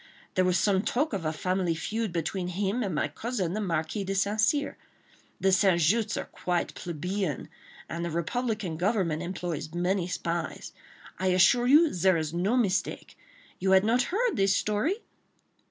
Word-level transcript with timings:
There 0.33 0.43
was 0.45 0.57
some 0.57 0.81
talk 0.81 1.13
of 1.13 1.25
a 1.25 1.31
family 1.31 1.75
feud 1.75 2.11
between 2.11 2.47
him 2.47 2.81
and 2.81 2.95
my 2.95 3.07
cousin, 3.07 3.53
the 3.53 3.61
Marquis 3.61 4.03
de 4.03 4.15
St. 4.15 4.41
Cyr. 4.41 4.75
The 5.39 5.51
St. 5.51 5.79
Justs' 5.79 6.17
are 6.17 6.25
quite 6.25 6.73
plebeian, 6.73 7.49
and 7.87 8.03
the 8.03 8.09
republican 8.09 8.77
government 8.77 9.21
employs 9.21 9.75
many 9.75 10.07
spies. 10.07 10.73
I 11.19 11.27
assure 11.27 11.67
you 11.67 11.93
there 11.93 12.17
is 12.17 12.33
no 12.33 12.57
mistake.... 12.57 13.15
You 13.59 13.73
had 13.73 13.83
not 13.83 14.01
heard 14.09 14.37
this 14.37 14.55
story?" 14.55 15.03